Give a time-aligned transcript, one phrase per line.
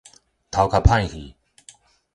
[0.49, 1.35] 頭殼歹去